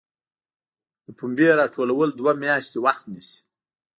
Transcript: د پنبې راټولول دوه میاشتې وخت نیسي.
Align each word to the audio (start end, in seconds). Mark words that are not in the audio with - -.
د 1.05 1.07
پنبې 1.17 1.47
راټولول 1.61 2.09
دوه 2.19 2.31
میاشتې 2.43 2.77
وخت 2.85 3.03
نیسي. 3.11 3.37